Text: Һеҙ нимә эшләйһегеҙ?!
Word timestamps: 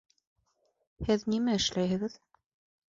Һеҙ 1.11 1.27
нимә 1.35 1.59
эшләйһегеҙ?! 1.63 2.21